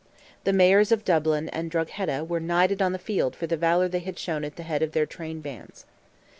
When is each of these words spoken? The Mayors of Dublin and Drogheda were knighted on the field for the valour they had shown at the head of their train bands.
The 0.45 0.51
Mayors 0.51 0.91
of 0.91 1.05
Dublin 1.05 1.47
and 1.49 1.69
Drogheda 1.69 2.23
were 2.23 2.39
knighted 2.39 2.81
on 2.81 2.91
the 2.91 2.97
field 2.97 3.35
for 3.35 3.45
the 3.45 3.55
valour 3.55 3.87
they 3.87 3.99
had 3.99 4.17
shown 4.17 4.43
at 4.43 4.55
the 4.55 4.63
head 4.63 4.81
of 4.81 4.93
their 4.93 5.05
train 5.05 5.41
bands. 5.41 5.85